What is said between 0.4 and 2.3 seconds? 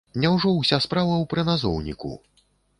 ўся справа ў прыназоўніку?